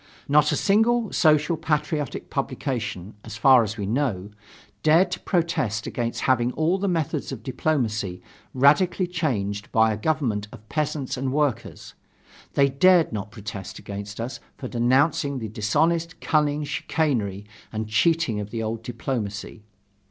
Not 0.27 0.51
a 0.51 0.55
single 0.55 1.13
social 1.13 1.55
patriotic 1.57 2.31
publication, 2.31 3.13
as 3.23 3.37
far 3.37 3.61
as 3.61 3.77
we 3.77 3.85
know, 3.85 4.31
dared 4.81 5.11
to 5.11 5.19
protest 5.19 5.85
against 5.85 6.21
having 6.21 6.51
all 6.53 6.79
the 6.79 6.87
methods 6.87 7.31
of 7.31 7.43
diplomacy 7.43 8.19
radically 8.51 9.05
changed 9.05 9.71
by 9.71 9.93
a 9.93 9.97
government 9.97 10.47
of 10.51 10.67
peasants 10.69 11.17
and 11.17 11.31
workers; 11.31 11.93
they 12.55 12.67
dared 12.67 13.13
not 13.13 13.29
protest 13.29 13.77
against 13.77 14.19
us 14.19 14.39
for 14.57 14.67
denouncing 14.67 15.37
the 15.37 15.49
dishonest 15.49 16.19
cunning, 16.19 16.63
chicanery 16.63 17.45
and 17.71 17.87
cheating 17.87 18.39
of 18.39 18.49
the 18.49 18.63
old 18.63 18.81
diplomacy. 18.81 19.61